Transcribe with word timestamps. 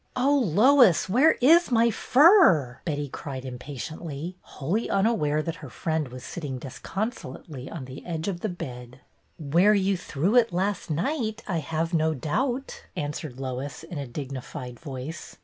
''Oh, 0.25 0.35
Lois, 0.39 1.07
where 1.07 1.33
is 1.41 1.69
my 1.71 1.91
fur?" 1.91 2.79
Betty 2.85 3.07
cried 3.07 3.45
impatiently, 3.45 4.35
wholly 4.41 4.89
unaware 4.89 5.43
that 5.43 5.57
her 5.61 5.69
friend 5.69 6.07
was 6.07 6.23
sitting 6.23 6.57
disconsolately 6.57 7.69
on 7.69 7.85
the 7.85 8.03
edge 8.03 8.27
of 8.27 8.39
the 8.39 8.49
bed.. 8.49 9.01
MISS 9.37 9.53
MINTURNE 9.53 9.53
273 9.59 9.61
Where 9.63 9.73
you 9.75 9.97
threw 9.97 10.35
it 10.37 10.51
last 10.51 10.89
night, 10.89 11.43
I 11.47 11.59
have 11.59 11.93
no 11.93 12.15
doubt," 12.15 12.83
answered 12.95 13.39
Lois, 13.39 13.83
in 13.83 13.99
a 13.99 14.07
dignified 14.07 14.79
voice. 14.79 15.35